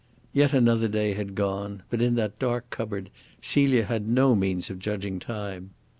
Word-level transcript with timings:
Yet 0.33 0.51
another 0.51 0.87
day 0.87 1.13
had 1.13 1.35
gone, 1.35 1.83
but 1.91 2.01
in 2.01 2.15
that 2.15 2.39
dark 2.39 2.71
cupboard 2.71 3.11
Celia 3.39 3.83
had 3.85 4.07
no 4.07 4.33
means 4.33 4.71
of 4.71 4.79
judging 4.79 5.19
time. 5.19 5.75